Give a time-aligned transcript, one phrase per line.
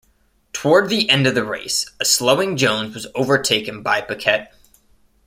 [0.51, 4.47] Toward the end of the race, a slowing Jones was overtaken by Piquet.